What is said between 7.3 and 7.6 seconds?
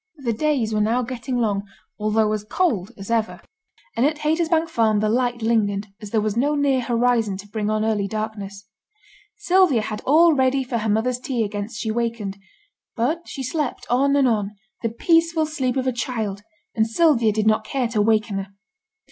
to